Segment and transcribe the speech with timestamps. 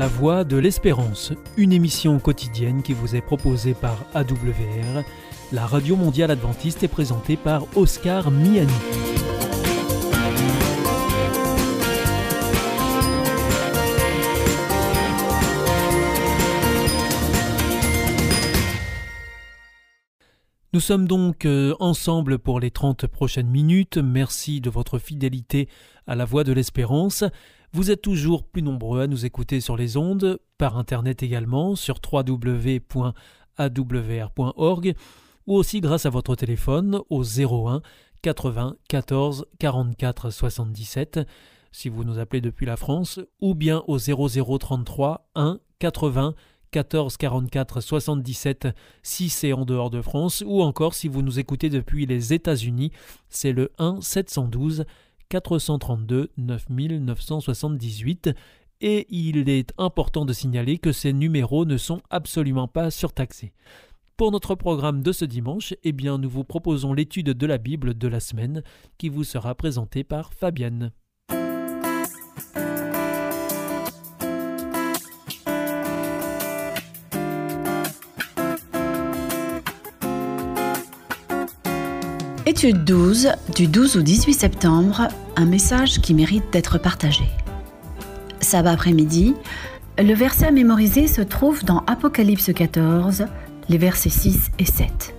[0.00, 5.04] La Voix de l'Espérance, une émission quotidienne qui vous est proposée par AWR,
[5.52, 9.09] la radio mondiale adventiste est présentée par Oscar Miani.
[20.72, 23.98] Nous sommes donc euh, ensemble pour les 30 prochaines minutes.
[23.98, 25.68] Merci de votre fidélité
[26.06, 27.24] à la voix de l'espérance.
[27.72, 31.98] Vous êtes toujours plus nombreux à nous écouter sur les ondes, par internet également, sur
[32.00, 32.94] www.awr.org,
[35.48, 37.82] ou aussi grâce à votre téléphone au 01
[38.22, 41.20] 80 14 44 77
[41.72, 46.34] si vous nous appelez depuis la France, ou bien au 0033 1 80
[46.70, 48.68] 14 44 77
[49.02, 52.92] si c'est en dehors de France ou encore si vous nous écoutez depuis les États-Unis,
[53.28, 54.84] c'est le 1 712
[55.28, 58.30] 432 9978
[58.80, 63.52] et il est important de signaler que ces numéros ne sont absolument pas surtaxés.
[64.16, 67.96] Pour notre programme de ce dimanche, eh bien nous vous proposons l'étude de la Bible
[67.96, 68.62] de la semaine
[68.98, 70.92] qui vous sera présentée par Fabienne.
[82.62, 87.24] Étude 12 du 12 au 18 septembre, un message qui mérite d'être partagé.
[88.42, 89.34] Sabbat après-midi,
[89.98, 93.24] le verset à mémoriser se trouve dans Apocalypse 14,
[93.70, 95.14] les versets 6 et 7.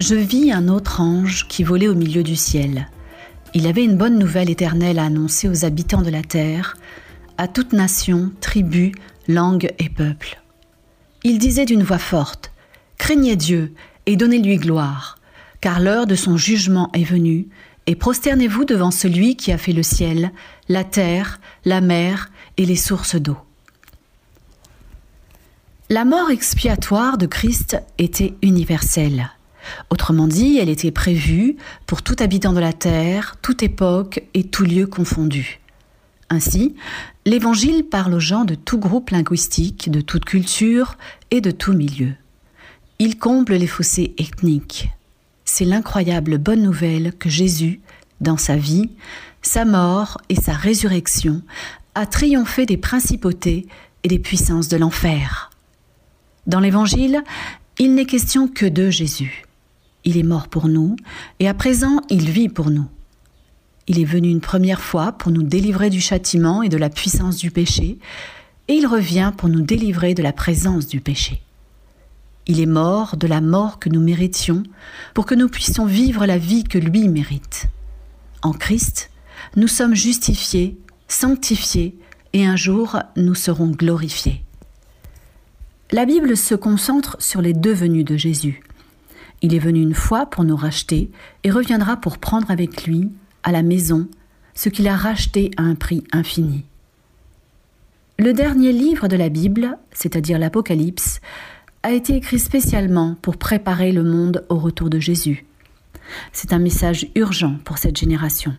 [0.00, 2.90] Je vis un autre ange qui volait au milieu du ciel.
[3.54, 6.76] Il avait une bonne nouvelle éternelle à annoncer aux habitants de la terre,
[7.38, 8.92] à toute nation, tribu,
[9.28, 10.42] langue et peuple.
[11.22, 12.52] Il disait d'une voix forte
[12.98, 13.72] Craignez Dieu
[14.04, 15.16] et donnez-lui gloire
[15.64, 17.48] car l'heure de son jugement est venue,
[17.86, 20.30] et prosternez-vous devant celui qui a fait le ciel,
[20.68, 23.38] la terre, la mer et les sources d'eau.
[25.88, 29.30] La mort expiatoire de Christ était universelle.
[29.88, 34.64] Autrement dit, elle était prévue pour tout habitant de la terre, toute époque et tout
[34.64, 35.60] lieu confondu.
[36.28, 36.74] Ainsi,
[37.24, 40.98] l'Évangile parle aux gens de tout groupe linguistique, de toute culture
[41.30, 42.12] et de tout milieu.
[42.98, 44.90] Il comble les fossés ethniques,
[45.56, 47.80] c'est l'incroyable bonne nouvelle que Jésus,
[48.20, 48.90] dans sa vie,
[49.40, 51.42] sa mort et sa résurrection,
[51.94, 53.68] a triomphé des principautés
[54.02, 55.50] et des puissances de l'enfer.
[56.48, 57.22] Dans l'Évangile,
[57.78, 59.44] il n'est question que de Jésus.
[60.02, 60.96] Il est mort pour nous
[61.38, 62.88] et à présent il vit pour nous.
[63.86, 67.36] Il est venu une première fois pour nous délivrer du châtiment et de la puissance
[67.36, 68.00] du péché,
[68.66, 71.43] et il revient pour nous délivrer de la présence du péché.
[72.46, 74.62] Il est mort de la mort que nous méritions
[75.14, 77.66] pour que nous puissions vivre la vie que lui mérite.
[78.42, 79.10] En Christ,
[79.56, 80.78] nous sommes justifiés,
[81.08, 81.96] sanctifiés
[82.34, 84.44] et un jour nous serons glorifiés.
[85.90, 88.62] La Bible se concentre sur les deux de Jésus.
[89.42, 91.10] Il est venu une fois pour nous racheter
[91.44, 93.10] et reviendra pour prendre avec lui,
[93.42, 94.08] à la maison,
[94.54, 96.64] ce qu'il a racheté à un prix infini.
[98.18, 101.20] Le dernier livre de la Bible, c'est-à-dire l'Apocalypse,
[101.84, 105.44] a été écrit spécialement pour préparer le monde au retour de Jésus.
[106.32, 108.56] C'est un message urgent pour cette génération.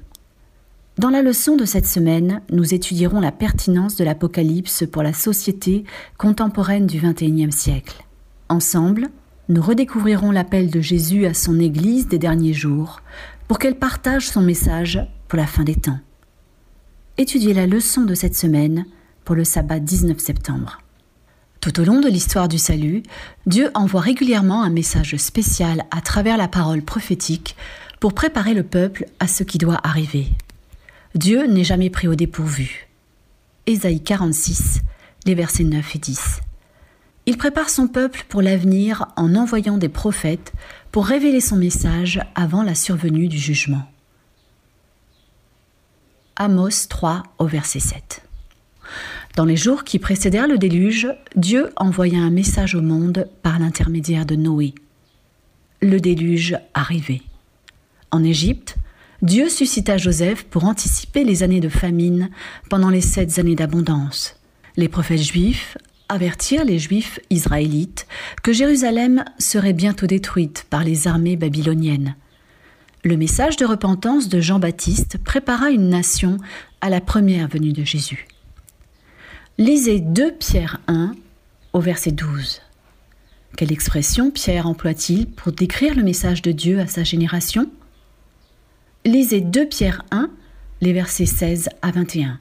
[1.00, 5.86] Dans la leçon de cette semaine, nous étudierons la pertinence de l'Apocalypse pour la société
[6.20, 8.06] contemporaine du XXIe siècle.
[8.48, 9.08] Ensemble,
[9.50, 13.02] nous redécouvrirons l'appel de Jésus à son Église des derniers jours
[13.48, 16.00] pour qu'elle partage son message pour la fin des temps.
[17.18, 18.86] Étudiez la leçon de cette semaine
[19.24, 20.85] pour le sabbat 19 septembre.
[21.66, 23.02] Tout au long de l'histoire du salut,
[23.48, 27.56] Dieu envoie régulièrement un message spécial à travers la parole prophétique
[28.00, 30.28] pour préparer le peuple à ce qui doit arriver.
[31.16, 32.88] Dieu n'est jamais pris au dépourvu.
[33.66, 34.82] Ésaïe 46,
[35.26, 36.42] les versets 9 et 10.
[37.26, 40.54] Il prépare son peuple pour l'avenir en envoyant des prophètes
[40.92, 43.90] pour révéler son message avant la survenue du jugement.
[46.36, 48.25] Amos 3 au verset 7.
[49.36, 54.26] Dans les jours qui précédèrent le déluge, Dieu envoya un message au monde par l'intermédiaire
[54.26, 54.74] de Noé.
[55.82, 57.22] Le déluge arrivait.
[58.12, 58.78] En Égypte,
[59.22, 62.30] Dieu suscita Joseph pour anticiper les années de famine
[62.70, 64.40] pendant les sept années d'abondance.
[64.78, 65.78] Les prophètes juifs
[66.08, 68.08] avertirent les juifs israélites
[68.42, 72.16] que Jérusalem serait bientôt détruite par les armées babyloniennes.
[73.04, 76.38] Le message de repentance de Jean-Baptiste prépara une nation
[76.80, 78.28] à la première venue de Jésus.
[79.58, 81.16] Lisez 2 Pierre 1
[81.72, 82.62] au verset 12.
[83.56, 87.72] Quelle expression Pierre emploie-t-il pour décrire le message de Dieu à sa génération?
[89.06, 90.30] Lisez 2 Pierre 1,
[90.82, 92.38] les versets 16 à 21.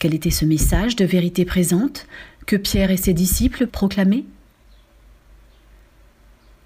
[0.00, 2.08] Quel était ce message de vérité présente
[2.44, 4.24] que Pierre et ses disciples proclamaient?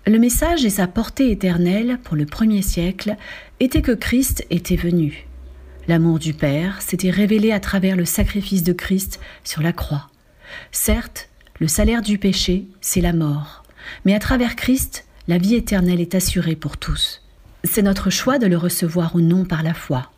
[0.06, 3.14] Le message et sa portée éternelle pour le premier siècle
[3.60, 5.26] était que Christ était venu.
[5.90, 10.06] L'amour du Père s'était révélé à travers le sacrifice de Christ sur la croix.
[10.70, 11.28] Certes,
[11.58, 13.64] le salaire du péché, c'est la mort,
[14.04, 17.24] mais à travers Christ, la vie éternelle est assurée pour tous.
[17.64, 20.12] C'est notre choix de le recevoir ou non par la foi.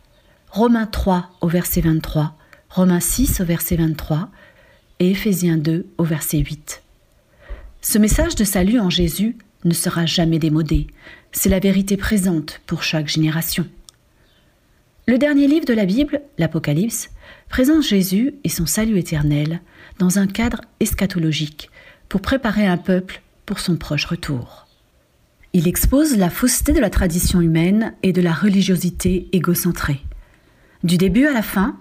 [0.51, 2.37] Romains 3 au verset 23,
[2.69, 4.29] Romains 6 au verset 23
[4.99, 6.83] et Éphésiens 2 au verset 8.
[7.81, 10.85] Ce message de salut en Jésus ne sera jamais démodé.
[11.31, 13.65] C'est la vérité présente pour chaque génération.
[15.05, 17.09] Le dernier livre de la Bible, l'Apocalypse,
[17.49, 19.59] présente Jésus et son salut éternel
[19.99, 21.69] dans un cadre eschatologique
[22.07, 24.65] pour préparer un peuple pour son proche retour.
[25.51, 29.99] Il expose la fausseté de la tradition humaine et de la religiosité égocentrée.
[30.85, 31.75] Du début à la fin,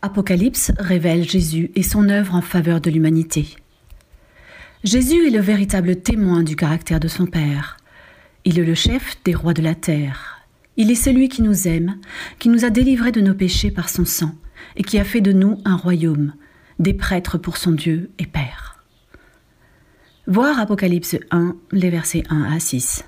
[0.00, 3.56] Apocalypse révèle Jésus et son œuvre en faveur de l'humanité.
[4.84, 7.76] Jésus est le véritable témoin du caractère de son Père.
[8.44, 10.31] Il est le chef des rois de la terre.
[10.76, 11.98] Il est celui qui nous aime,
[12.38, 14.34] qui nous a délivrés de nos péchés par son sang,
[14.76, 16.32] et qui a fait de nous un royaume,
[16.78, 18.84] des prêtres pour son Dieu et Père.
[20.26, 23.04] Voir Apocalypse 1, les versets 1 à 6.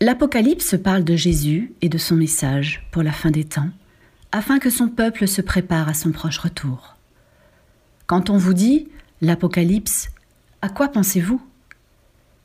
[0.00, 3.70] L'Apocalypse parle de Jésus et de son message pour la fin des temps,
[4.32, 6.96] afin que son peuple se prépare à son proche retour.
[8.06, 8.88] Quand on vous dit
[9.20, 10.10] l'Apocalypse,
[10.60, 11.40] à quoi pensez-vous?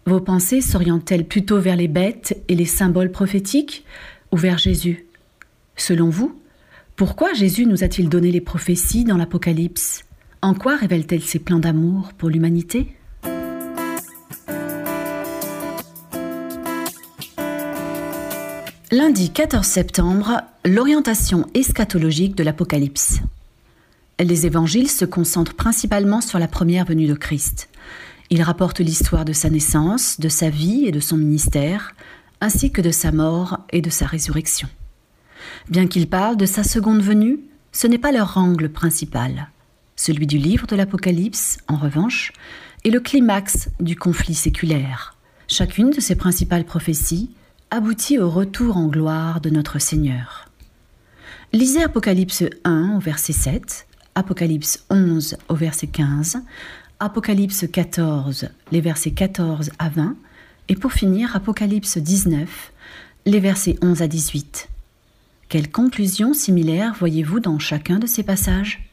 [0.08, 3.84] Vos pensées s'orientent-elles plutôt vers les bêtes et les symboles prophétiques
[4.32, 5.06] ou vers Jésus?
[5.76, 6.40] Selon vous,
[6.96, 10.06] pourquoi Jésus nous a-t-il donné les prophéties dans l'Apocalypse?
[10.42, 12.88] En quoi révèle-t-elle ses plans d'amour pour l'humanité?
[18.90, 23.20] Lundi 14 septembre, l'orientation eschatologique de l'Apocalypse.
[24.22, 27.68] Les évangiles se concentrent principalement sur la première venue de Christ.
[28.30, 31.94] Ils rapportent l'histoire de sa naissance, de sa vie et de son ministère,
[32.42, 34.68] ainsi que de sa mort et de sa résurrection.
[35.70, 37.40] Bien qu'ils parlent de sa seconde venue,
[37.72, 39.50] ce n'est pas leur angle principal.
[39.96, 42.34] Celui du livre de l'Apocalypse, en revanche,
[42.84, 45.16] est le climax du conflit séculaire.
[45.48, 47.32] Chacune de ces principales prophéties
[47.72, 50.50] aboutit au retour en gloire de notre Seigneur.
[51.54, 56.42] Lisez Apocalypse 1 au verset 7, Apocalypse 11 au verset 15,
[57.00, 60.16] Apocalypse 14, les versets 14 à 20,
[60.68, 62.74] et pour finir Apocalypse 19,
[63.28, 64.68] les versets 11 à 18.
[65.48, 68.90] Quelles conclusions similaires voyez-vous dans chacun de ces passages?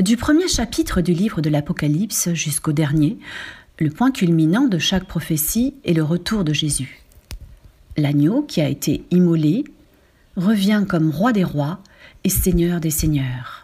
[0.00, 3.16] Du premier chapitre du livre de l'Apocalypse jusqu'au dernier,
[3.78, 7.00] le point culminant de chaque prophétie est le retour de Jésus.
[7.96, 9.62] L'agneau qui a été immolé
[10.34, 11.78] revient comme roi des rois
[12.24, 13.63] et seigneur des seigneurs.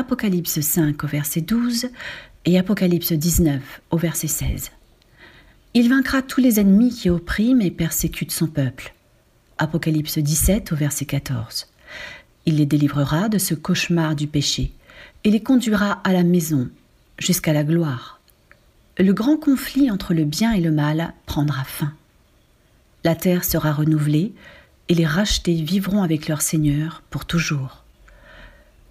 [0.00, 1.90] Apocalypse 5 au verset 12
[2.46, 4.70] et Apocalypse 19 au verset 16.
[5.74, 8.94] Il vaincra tous les ennemis qui oppriment et persécutent son peuple.
[9.58, 11.66] Apocalypse 17 au verset 14.
[12.46, 14.72] Il les délivrera de ce cauchemar du péché
[15.24, 16.70] et les conduira à la maison,
[17.18, 18.22] jusqu'à la gloire.
[18.96, 21.92] Le grand conflit entre le bien et le mal prendra fin.
[23.04, 24.32] La terre sera renouvelée
[24.88, 27.84] et les rachetés vivront avec leur Seigneur pour toujours.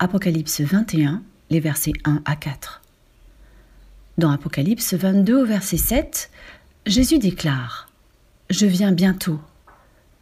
[0.01, 2.82] Apocalypse 21, les versets 1 à 4.
[4.18, 6.32] Dans Apocalypse 22 au verset 7,
[6.86, 7.91] Jésus déclare
[8.50, 9.41] Je viens bientôt.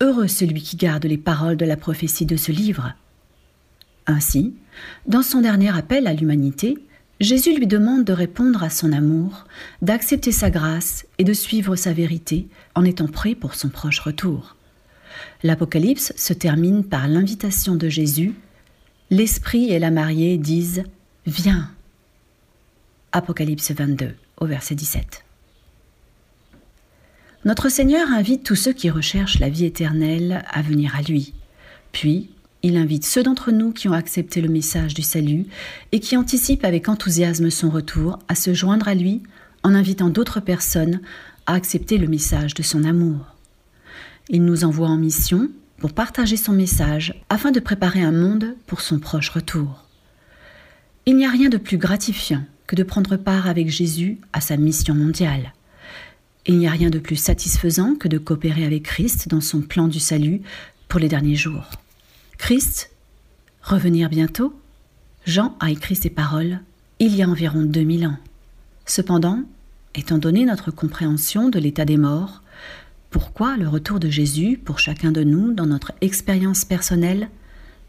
[0.02, 2.96] Heureux celui qui garde les paroles de la prophétie de ce livre.
[4.08, 4.56] Ainsi,
[5.06, 6.80] dans son dernier appel à l'humanité,
[7.20, 9.46] Jésus lui demande de répondre à son amour,
[9.84, 14.56] d'accepter sa grâce et de suivre sa vérité en étant prêt pour son proche retour.
[15.44, 18.34] L'Apocalypse se termine par l'invitation de Jésus.
[19.10, 20.84] L'Esprit et la mariée disent
[21.26, 21.72] Viens.
[23.14, 25.24] Apocalypse 22 au verset 17.
[27.46, 31.34] Notre Seigneur invite tous ceux qui recherchent la vie éternelle à venir à lui.
[31.94, 32.32] Puis,
[32.64, 35.46] il invite ceux d'entre nous qui ont accepté le message du salut
[35.94, 39.24] et qui anticipent avec enthousiasme son retour à se joindre à lui
[39.64, 41.00] en invitant d'autres personnes
[41.46, 43.20] à accepter le message de son amour.
[44.28, 48.82] Il nous envoie en mission pour partager son message afin de préparer un monde pour
[48.82, 49.86] son proche retour.
[51.06, 54.58] Il n'y a rien de plus gratifiant que de prendre part avec Jésus à sa
[54.58, 55.54] mission mondiale.
[56.46, 59.88] Il n'y a rien de plus satisfaisant que de coopérer avec Christ dans son plan
[59.88, 60.42] du salut
[60.88, 61.70] pour les derniers jours.
[62.38, 62.92] Christ,
[63.62, 64.54] revenir bientôt?
[65.26, 66.60] Jean a écrit ces paroles
[67.00, 68.18] il y a environ 2000 ans.
[68.86, 69.44] Cependant,
[69.94, 72.42] étant donné notre compréhension de l'état des morts,
[73.10, 77.30] pourquoi le retour de Jésus pour chacun de nous dans notre expérience personnelle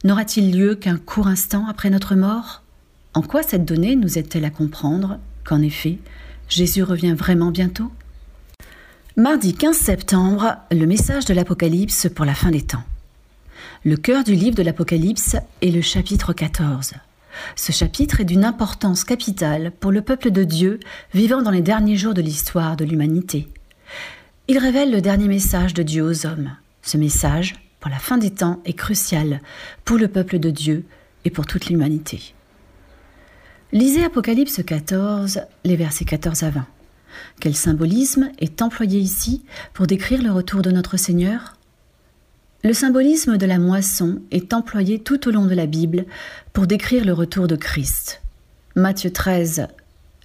[0.04, 2.62] n'aura-t-il lieu qu'un court instant après notre mort?
[3.14, 5.98] En quoi cette donnée nous aide-t-elle à comprendre qu'en effet,
[6.48, 7.90] Jésus revient vraiment bientôt?
[9.16, 12.84] Mardi 15 septembre, le message de l'Apocalypse pour la fin des temps.
[13.84, 16.92] Le cœur du livre de l'Apocalypse est le chapitre 14.
[17.56, 20.78] Ce chapitre est d'une importance capitale pour le peuple de Dieu
[21.12, 23.48] vivant dans les derniers jours de l'histoire de l'humanité.
[24.50, 26.56] Il révèle le dernier message de Dieu aux hommes.
[26.80, 29.42] Ce message, pour la fin des temps, est crucial
[29.84, 30.86] pour le peuple de Dieu
[31.26, 32.32] et pour toute l'humanité.
[33.72, 36.66] Lisez Apocalypse 14, les versets 14 à 20.
[37.40, 41.58] Quel symbolisme est employé ici pour décrire le retour de notre Seigneur?
[42.64, 46.06] Le symbolisme de la moisson est employé tout au long de la Bible
[46.54, 48.22] pour décrire le retour de Christ.
[48.76, 49.66] Matthieu 13,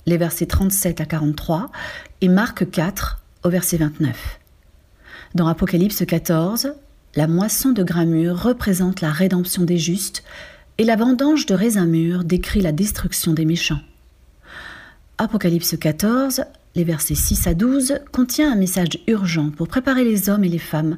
[0.06, 1.70] les versets 37 à 43,
[2.22, 4.40] et Marc 4, au verset 29.
[5.36, 6.74] Dans Apocalypse 14,
[7.16, 10.24] la moisson de grains mûrs représente la rédemption des justes
[10.78, 13.82] et la vendange de raisins mûrs décrit la destruction des méchants.
[15.18, 16.44] Apocalypse 14,
[16.76, 20.60] les versets 6 à 12, contient un message urgent pour préparer les hommes et les
[20.60, 20.98] femmes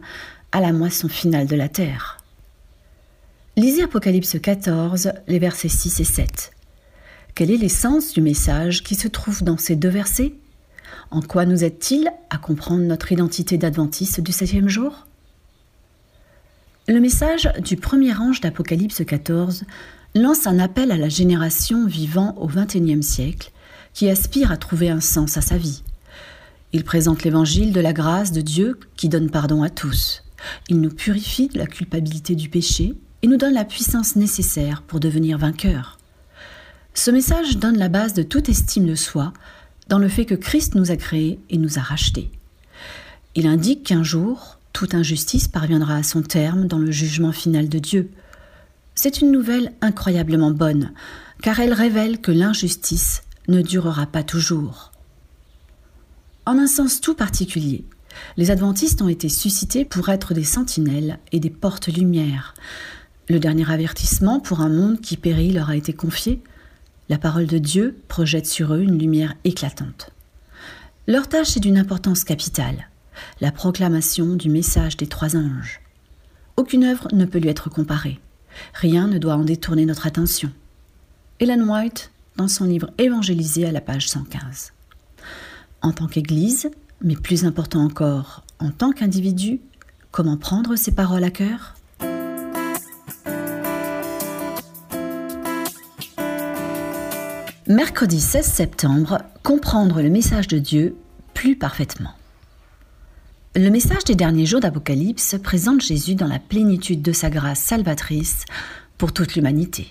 [0.52, 2.18] à la moisson finale de la terre.
[3.58, 6.52] Lisez Apocalypse 14, les versets 6 et 7.
[7.36, 10.34] Quel est l'essence du message qui se trouve dans ces deux versets?
[11.12, 15.06] En quoi nous aide-t-il à comprendre notre identité d'adventiste du septième jour?
[16.88, 19.64] Le message du premier ange d'Apocalypse 14
[20.16, 23.52] lance un appel à la génération vivant au XXIe siècle
[23.94, 25.84] qui aspire à trouver un sens à sa vie.
[26.74, 30.24] Il présente l'évangile de la grâce de Dieu qui donne pardon à tous.
[30.70, 35.00] Il nous purifie de la culpabilité du péché et nous donne la puissance nécessaire pour
[35.00, 35.98] devenir vainqueurs.
[36.94, 39.34] Ce message donne la base de toute estime de soi
[39.88, 42.32] dans le fait que Christ nous a créés et nous a rachetés.
[43.36, 47.80] Il indique qu'un jour, toute injustice parviendra à son terme dans le jugement final de
[47.80, 48.10] Dieu.
[48.94, 50.92] C'est une nouvelle incroyablement bonne,
[51.42, 54.92] car elle révèle que l'injustice ne durera pas toujours.
[56.46, 57.86] En un sens tout particulier,
[58.38, 62.54] les adventistes ont été suscités pour être des sentinelles et des portes-lumière.
[63.28, 66.42] Le dernier avertissement pour un monde qui périt leur a été confié.
[67.08, 70.10] La parole de Dieu projette sur eux une lumière éclatante.
[71.06, 72.90] Leur tâche est d'une importance capitale,
[73.42, 75.82] la proclamation du message des trois anges.
[76.58, 78.20] Aucune œuvre ne peut lui être comparée.
[78.74, 80.52] Rien ne doit en détourner notre attention.
[81.40, 84.74] Ellen White dans son livre Évangélisé à la page 115.
[85.84, 86.72] En tant qu'Église,
[87.02, 89.60] mais plus important encore, en tant qu'individu,
[90.10, 91.76] comment prendre ces paroles à cœur?
[97.68, 100.96] Mercredi 16 septembre, comprendre le message de Dieu
[101.34, 102.12] plus parfaitement.
[103.56, 108.46] Le message des derniers jours d'Apocalypse présente Jésus dans la plénitude de sa grâce salvatrice
[109.00, 109.88] pour toute l'humanité.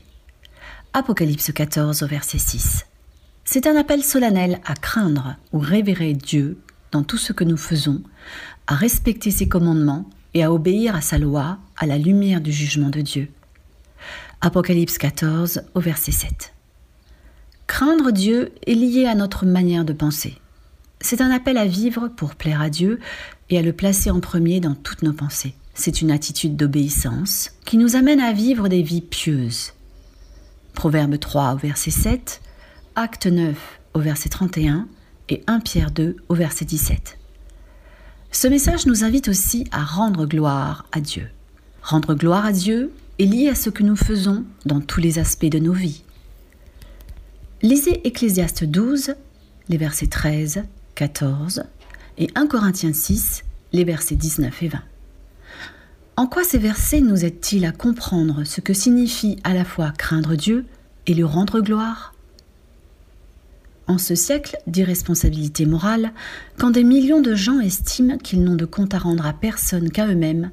[0.92, 2.86] Apocalypse 14 au verset 6.
[3.44, 6.58] C'est un appel solennel à craindre ou révérer Dieu
[6.92, 8.04] dans tout ce que nous faisons,
[8.68, 12.90] à respecter ses commandements et à obéir à sa loi à la lumière du jugement
[12.90, 13.32] de Dieu.
[14.40, 16.53] Apocalypse 14 au verset 7.
[17.74, 20.38] Craindre Dieu est lié à notre manière de penser.
[21.00, 23.00] C'est un appel à vivre pour plaire à Dieu
[23.50, 25.56] et à le placer en premier dans toutes nos pensées.
[25.74, 29.72] C'est une attitude d'obéissance qui nous amène à vivre des vies pieuses
[30.74, 32.42] Proverbe 3 au verset 7,
[32.94, 33.56] Acte 9
[33.94, 34.86] au verset 31
[35.28, 37.18] et 1 Pierre 2 au verset 17.
[38.30, 41.28] Ce message nous invite aussi à rendre gloire à Dieu.
[41.82, 45.46] Rendre gloire à Dieu est lié à ce que nous faisons dans tous les aspects
[45.46, 46.03] de nos vies.
[47.64, 49.14] Lisez Ecclésiaste 12,
[49.70, 50.64] les versets 13,
[50.96, 51.64] 14
[52.18, 53.42] et 1 Corinthiens 6,
[53.72, 54.78] les versets 19 et 20.
[56.18, 60.34] En quoi ces versets nous aident-ils à comprendre ce que signifie à la fois craindre
[60.34, 60.66] Dieu
[61.06, 62.12] et lui rendre gloire?
[63.86, 66.12] En ce siècle d'irresponsabilité morale,
[66.58, 70.06] quand des millions de gens estiment qu'ils n'ont de compte à rendre à personne qu'à
[70.06, 70.50] eux-mêmes,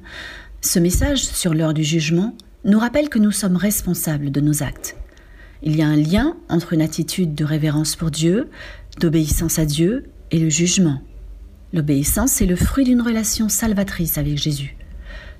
[0.62, 4.96] ce message sur l'heure du jugement nous rappelle que nous sommes responsables de nos actes.
[5.64, 8.50] Il y a un lien entre une attitude de révérence pour Dieu,
[8.98, 11.00] d'obéissance à Dieu et le jugement.
[11.72, 14.76] L'obéissance est le fruit d'une relation salvatrice avec Jésus.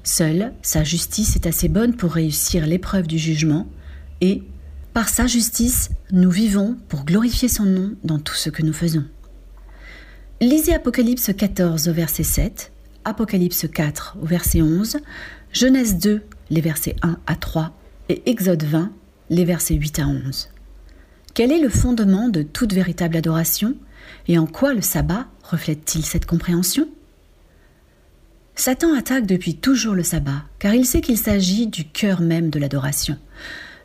[0.05, 3.67] Seule sa justice est assez bonne pour réussir l'épreuve du jugement,
[4.21, 4.45] et,
[4.95, 9.05] par sa justice, nous vivons pour glorifier son nom dans tout ce que nous faisons.
[10.41, 12.73] Lisez Apocalypse 14 au verset 7,
[13.05, 14.99] Apocalypse 4 au verset 11,
[15.53, 17.77] Genèse 2 les versets 1 à 3
[18.09, 18.93] et Exode 20
[19.31, 20.49] les versets 8 à 11.
[21.35, 23.75] Quel est le fondement de toute véritable adoration
[24.29, 26.89] et en quoi le sabbat reflète-t-il cette compréhension?
[28.55, 32.59] Satan attaque depuis toujours le sabbat, car il sait qu'il s'agit du cœur même de
[32.59, 33.17] l'adoration.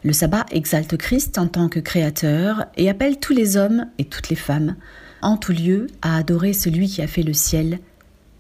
[0.04, 4.30] Le sabbat exalte Christ en tant que créateur et appelle tous les hommes et toutes
[4.30, 4.76] les femmes,
[5.22, 7.80] en tout lieu, à adorer celui qui a fait le ciel,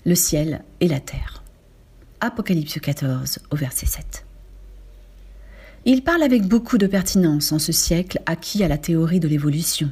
[0.06, 1.44] le ciel et la terre.
[2.20, 4.27] Apocalypse 14 au verset 7.
[5.90, 9.90] Il parle avec beaucoup de pertinence en ce siècle acquis à la théorie de l'évolution.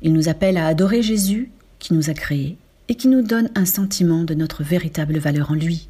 [0.00, 3.64] Il nous appelle à adorer Jésus qui nous a créés et qui nous donne un
[3.64, 5.88] sentiment de notre véritable valeur en lui.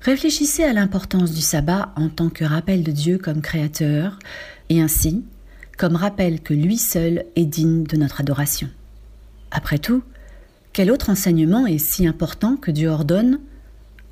[0.00, 4.20] Réfléchissez à l'importance du sabbat en tant que rappel de Dieu comme créateur
[4.68, 5.24] et ainsi
[5.76, 8.68] comme rappel que lui seul est digne de notre adoration.
[9.50, 10.04] Après tout,
[10.72, 13.40] quel autre enseignement est si important que Dieu ordonne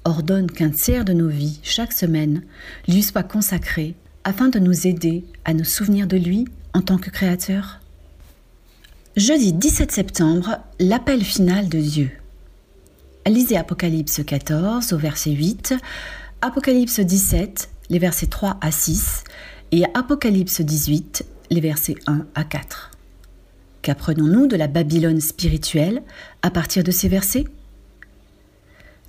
[0.04, 2.42] ordonne qu'un tiers de nos vies chaque semaine
[2.88, 3.94] lui soit consacré
[4.24, 7.80] afin de nous aider à nous souvenir de lui en tant que créateur
[9.16, 12.10] Jeudi 17 septembre, l'appel final de Dieu.
[13.28, 15.74] Lisez Apocalypse 14 au verset 8,
[16.42, 19.22] Apocalypse 17, les versets 3 à 6,
[19.70, 22.90] et Apocalypse 18, les versets 1 à 4.
[23.82, 26.02] Qu'apprenons-nous de la Babylone spirituelle
[26.42, 27.44] à partir de ces versets?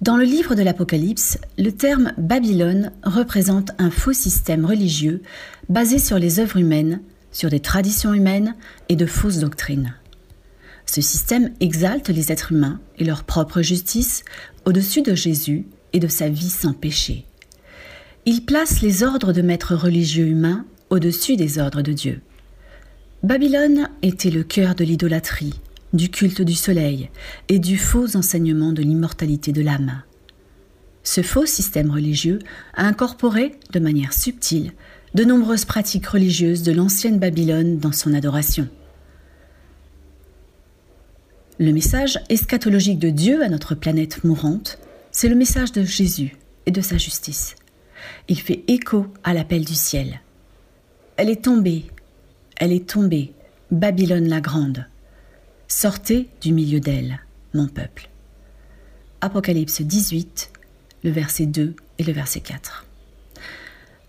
[0.01, 5.21] Dans le livre de l'Apocalypse, le terme Babylone représente un faux système religieux
[5.69, 8.55] basé sur les œuvres humaines sur des traditions humaines
[8.87, 9.93] et de fausses doctrines.
[10.85, 14.23] Ce système exalte les êtres humains et leur propre justice
[14.65, 17.25] au-dessus de Jésus et de sa vie sans péché.
[18.25, 22.21] Il place les ordres de maîtres religieux humains au-dessus des ordres de Dieu.
[23.23, 25.59] Babylone était le cœur de l'idolâtrie,
[25.95, 27.09] du culte du soleil
[27.49, 30.01] et du faux enseignement de l'immortalité de l'âme.
[31.03, 32.39] Ce faux système religieux
[32.73, 34.71] a incorporé, de manière subtile,
[35.13, 38.67] de nombreuses pratiques religieuses de l'ancienne Babylone dans son adoration.
[41.57, 44.77] Le message eschatologique de Dieu à notre planète mourante,
[45.11, 46.35] c'est le message de Jésus
[46.65, 47.55] et de sa justice.
[48.27, 50.19] Il fait écho à l'appel du ciel.
[51.15, 51.85] Elle est tombée,
[52.57, 53.31] elle est tombée,
[53.71, 54.85] Babylone la grande.
[55.67, 57.21] Sortez du milieu d'elle,
[57.55, 58.09] mon peuple.
[59.21, 60.51] Apocalypse 18,
[61.03, 62.85] le verset 2 et le verset 4.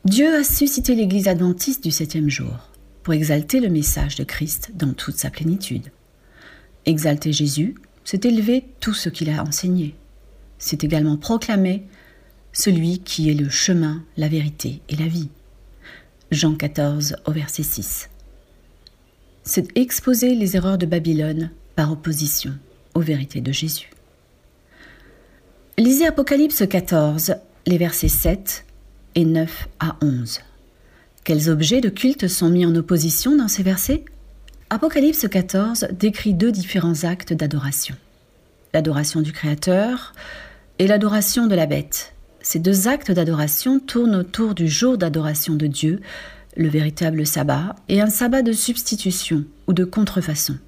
[0.04, 2.68] Dieu a suscité l'Église adventiste du septième jour
[3.02, 5.90] pour exalter le message de Christ dans toute sa plénitude.
[6.84, 9.94] Exalter Jésus, c'est élever tout ce qu'il a enseigné.
[10.58, 11.84] C'est également proclamer
[12.52, 15.30] celui qui est le chemin, la vérité et la vie.
[16.30, 18.10] Jean 14 au verset 6.
[19.48, 22.52] C'est exposer les erreurs de Babylone par opposition
[22.94, 23.90] aux vérités de Jésus.
[25.78, 28.64] Lisez Apocalypse 14, les versets 7
[29.14, 30.40] et 9 à 11.
[31.22, 34.04] Quels objets de culte sont mis en opposition dans ces versets?
[34.68, 37.94] Apocalypse 14 décrit deux différents actes d'adoration.
[38.74, 40.12] L'adoration du Créateur
[40.80, 42.14] et l'adoration de la bête.
[42.40, 46.00] Ces deux actes d'adoration tournent autour du jour d'adoration de Dieu,
[46.56, 50.58] le véritable sabbat, et un sabbat de substitution ou de contrefaçon.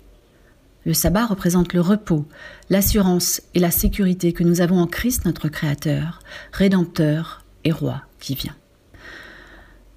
[0.85, 2.27] Le sabbat représente le repos,
[2.70, 6.20] l'assurance et la sécurité que nous avons en Christ notre Créateur,
[6.53, 8.57] Rédempteur et Roi qui vient.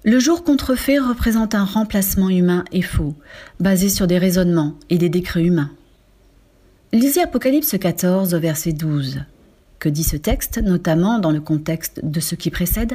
[0.04, 3.14] Le jour contrefait représente un remplacement humain et faux,
[3.60, 5.70] basé sur des raisonnements et des décrets humains.
[6.92, 9.20] Lisez Apocalypse 14 au verset 12.
[9.78, 12.94] Que dit ce texte, notamment dans le contexte de ce qui précède?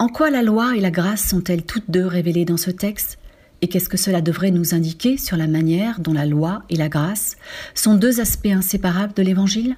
[0.00, 3.18] En quoi la loi et la grâce sont-elles toutes deux révélées dans ce texte
[3.62, 6.88] Et qu'est-ce que cela devrait nous indiquer sur la manière dont la loi et la
[6.88, 7.36] grâce
[7.74, 9.76] sont deux aspects inséparables de l'Évangile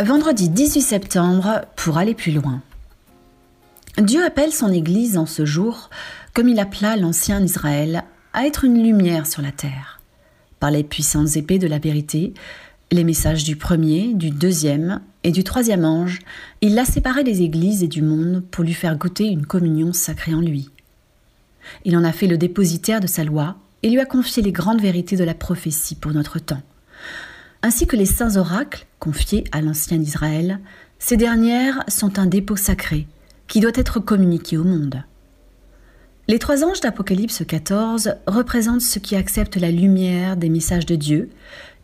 [0.00, 2.62] Vendredi 18 septembre, pour aller plus loin.
[3.96, 5.90] Dieu appelle son Église en ce jour,
[6.34, 10.00] comme il appela l'ancien Israël, à être une lumière sur la terre.
[10.60, 12.34] Par les puissantes épées de la vérité,
[12.90, 16.20] les messages du premier, du deuxième et du troisième ange,
[16.60, 20.34] il l'a séparé des églises et du monde pour lui faire goûter une communion sacrée
[20.34, 20.70] en lui.
[21.84, 24.80] Il en a fait le dépositaire de sa loi et lui a confié les grandes
[24.80, 26.62] vérités de la prophétie pour notre temps
[27.62, 30.60] ainsi que les saints oracles confiés à l'ancien Israël,
[30.98, 33.06] ces dernières sont un dépôt sacré
[33.46, 35.02] qui doit être communiqué au monde.
[36.28, 41.30] Les trois anges d'Apocalypse 14 représentent ceux qui acceptent la lumière des messages de Dieu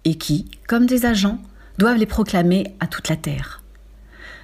[0.05, 1.41] et qui, comme des agents,
[1.79, 3.63] doivent les proclamer à toute la terre.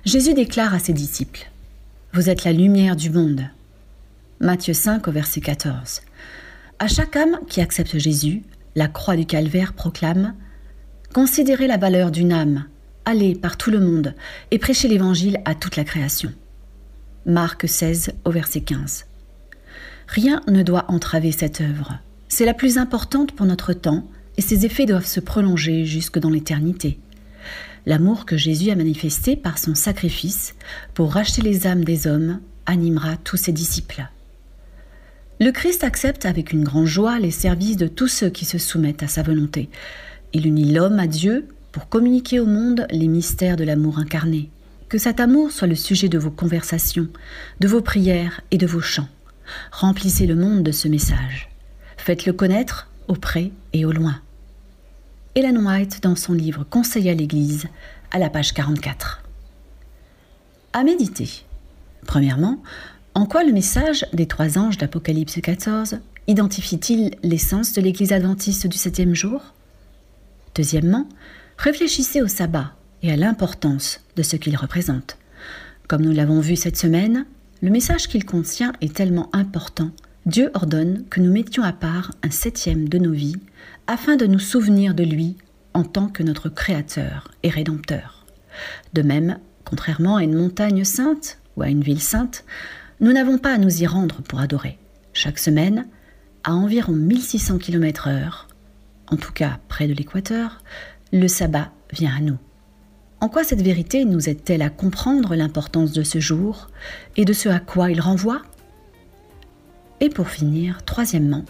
[0.04, 1.50] Jésus déclare à ses disciples
[2.12, 3.42] Vous êtes la lumière du monde.
[4.40, 6.00] Matthieu 5 au verset 14.
[6.78, 8.42] À chaque âme qui accepte Jésus,
[8.74, 10.34] la croix du calvaire proclame
[11.12, 12.64] Considérez la valeur d'une âme,
[13.04, 14.14] allez par tout le monde
[14.50, 16.32] et prêchez l'Évangile à toute la création.
[17.26, 19.06] Marc 16 au verset 15.
[20.06, 21.98] Rien ne doit entraver cette œuvre.
[22.28, 24.08] C'est la plus importante pour notre temps
[24.40, 26.98] et ses effets doivent se prolonger jusque dans l'éternité.
[27.84, 30.54] L'amour que Jésus a manifesté par son sacrifice
[30.94, 34.08] pour racheter les âmes des hommes animera tous ses disciples.
[35.40, 39.02] Le Christ accepte avec une grande joie les services de tous ceux qui se soumettent
[39.02, 39.68] à sa volonté.
[40.32, 44.48] Il unit l'homme à Dieu pour communiquer au monde les mystères de l'amour incarné.
[44.88, 47.08] Que cet amour soit le sujet de vos conversations,
[47.60, 49.08] de vos prières et de vos chants.
[49.70, 51.50] Remplissez le monde de ce message.
[51.98, 54.22] Faites-le connaître auprès et au loin.
[55.36, 57.68] Ellen White dans son livre Conseil à l'Église,
[58.10, 59.22] à la page 44.
[60.72, 61.44] À méditer.
[62.04, 62.60] Premièrement,
[63.14, 68.76] en quoi le message des trois anges d'Apocalypse 14 identifie-t-il l'essence de l'Église adventiste du
[68.76, 69.40] septième jour?
[70.56, 71.08] Deuxièmement,
[71.58, 72.72] réfléchissez au sabbat
[73.04, 75.16] et à l'importance de ce qu'il représente.
[75.86, 77.24] Comme nous l'avons vu cette semaine,
[77.62, 79.92] le message qu'il contient est tellement important,
[80.26, 83.40] Dieu ordonne que nous mettions à part un septième de nos vies
[83.86, 85.36] afin de nous souvenir de lui
[85.72, 88.26] en tant que notre Créateur et Rédempteur.
[88.92, 92.44] De même, contrairement à une montagne sainte ou à une ville sainte,
[93.00, 94.78] nous n'avons pas à nous y rendre pour adorer.
[95.14, 95.86] Chaque semaine,
[96.44, 98.46] à environ 1600 km/h,
[99.08, 100.62] en tout cas près de l'équateur,
[101.12, 102.38] le sabbat vient à nous.
[103.20, 106.68] En quoi cette vérité nous aide-t-elle à comprendre l'importance de ce jour
[107.16, 108.42] et de ce à quoi il renvoie?
[110.00, 111.44] Et pour finir, troisièmement,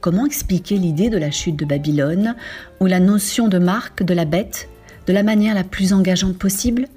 [0.00, 2.34] comment expliquer l'idée de la chute de Babylone
[2.80, 4.68] ou la notion de marque de la bête
[5.06, 6.88] de la manière la plus engageante possible?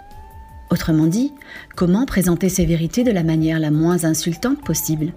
[0.72, 1.32] Autrement dit,
[1.76, 5.14] comment présenter ces vérités de la manière la moins insultante possible,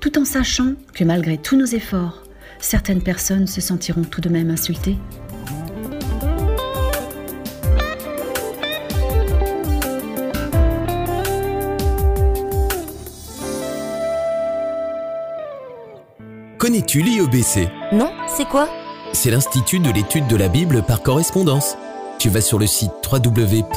[0.00, 2.24] tout en sachant que malgré tous nos efforts,
[2.60, 4.98] certaines personnes se sentiront tout de même insultées?
[16.74, 18.68] Connais-tu l'IEBC Non, c'est quoi?
[19.12, 21.76] C'est l'Institut de l'étude de la Bible par correspondance
[22.18, 23.76] tu vas sur le site www.iebc.org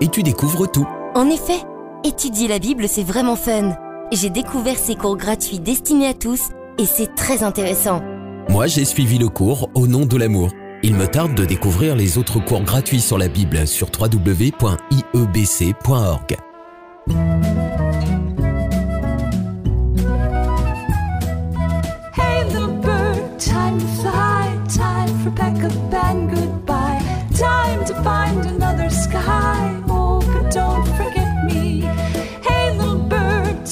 [0.00, 0.86] et tu découvres tout.
[1.16, 1.58] En effet,
[2.04, 3.76] étudier la Bible, c'est vraiment fun.
[4.12, 8.00] J'ai découvert ces cours gratuits destinés à tous et c'est très intéressant.
[8.48, 10.50] Moi, j'ai suivi le cours Au nom de l'amour.
[10.84, 14.54] Il me tarde de découvrir les autres cours gratuits sur la Bible sur www.iebc.org.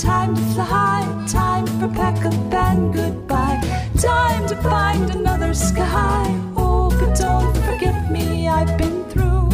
[0.03, 3.61] Time to fly time for pack up and goodbye.
[4.01, 6.25] Time to find another sky.
[6.57, 9.49] Oh, but don't forget me, I've been through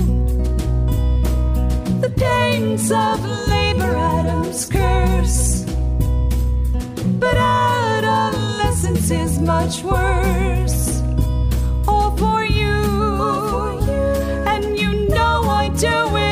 [2.00, 5.66] the pains of labor Adam's curse.
[7.20, 11.02] But adolescence is much worse.
[11.86, 12.74] All for you,
[13.20, 14.02] All for you.
[14.52, 16.27] and you know I do it.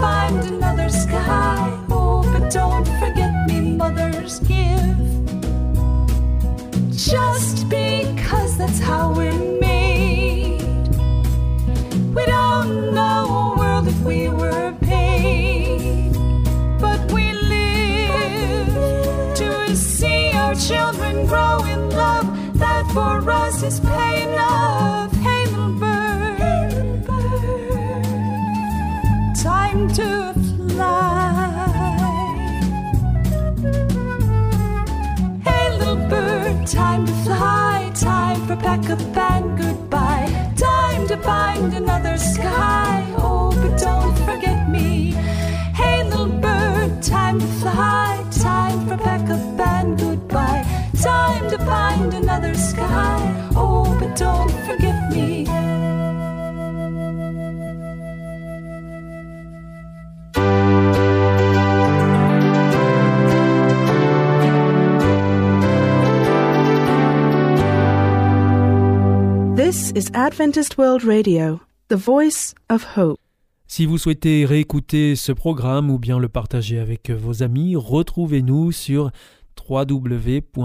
[0.00, 1.78] Find another sky.
[1.90, 4.98] Oh, but don't forget me, mother's give.
[6.90, 10.62] Just because that's how we're made.
[12.14, 16.12] We don't know a world if we were paid.
[16.80, 18.74] But we live
[19.36, 22.26] to see our children grow in love.
[22.58, 24.71] That for us is pay enough.
[36.72, 37.90] Time to fly.
[37.94, 40.28] Time for pack up and goodbye.
[40.56, 43.04] Time to find another sky.
[43.18, 45.12] Oh, but don't forget me.
[45.80, 48.24] Hey, little bird, time to fly.
[48.30, 50.64] Time for pack up and goodbye.
[51.00, 53.18] Time to find another sky.
[53.54, 54.91] Oh, but don't forget
[69.94, 73.18] Is Adventist World Radio, the voice of hope.
[73.66, 79.10] Si vous souhaitez réécouter ce programme ou bien le partager avec vos amis, retrouvez-nous sur
[79.68, 80.62] www.awr.org.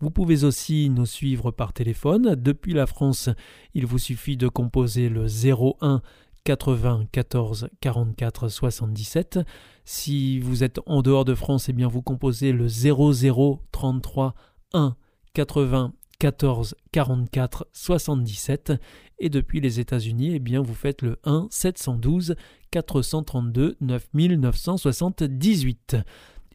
[0.00, 2.34] Vous pouvez aussi nous suivre par téléphone.
[2.34, 3.30] Depuis la France,
[3.74, 6.02] il vous suffit de composer le 01
[6.42, 9.38] 80 14 44 77.
[9.84, 14.34] Si vous êtes en dehors de France, eh bien vous composez le 00 33
[14.72, 14.96] 1
[15.32, 15.92] 80
[16.24, 18.72] 14 44 77
[19.18, 22.34] et depuis les États-Unis, eh bien vous faites le 1 712
[22.70, 25.98] 432 9978.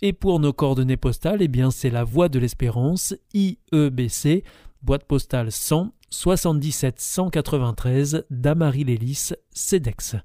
[0.01, 4.43] Et pour nos coordonnées postales, eh bien c'est la Voie de l'Espérance IEBC,
[4.81, 10.15] boîte postale 100 77 193 Damary-Lélis, CEDEX.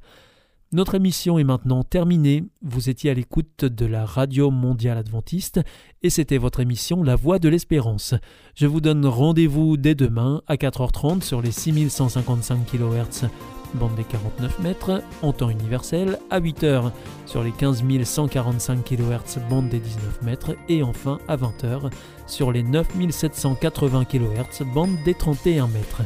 [0.74, 2.42] Notre émission est maintenant terminée.
[2.60, 5.60] Vous étiez à l'écoute de la Radio Mondiale Adventiste
[6.02, 8.16] et c'était votre émission La Voix de l'Espérance.
[8.56, 13.28] Je vous donne rendez-vous dès demain à 4h30 sur les 6155 kHz
[13.74, 16.90] bande des 49 mètres en temps universel, à 8h
[17.26, 21.92] sur les 15 145 kHz bande des 19 mètres et enfin à 20h
[22.26, 26.02] sur les 9780 kHz bande des 31 mètres.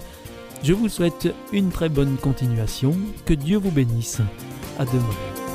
[0.63, 4.21] Je vous souhaite une très bonne continuation, que Dieu vous bénisse.
[4.79, 5.48] À demain.